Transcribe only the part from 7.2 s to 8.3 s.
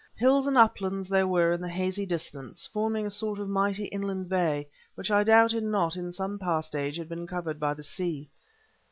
covered by the sea.